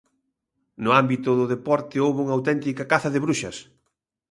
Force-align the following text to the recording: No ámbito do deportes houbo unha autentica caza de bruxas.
No 0.83 0.89
ámbito 1.01 1.29
do 1.39 1.45
deportes 1.53 2.01
houbo 2.03 2.19
unha 2.25 2.35
autentica 2.37 2.89
caza 2.91 3.09
de 3.11 3.23
bruxas. 3.25 3.57